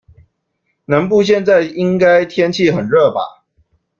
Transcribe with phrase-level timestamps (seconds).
[0.85, 3.43] 南部現在應該天氣很熱吧？